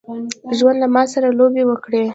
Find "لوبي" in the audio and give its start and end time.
1.39-1.63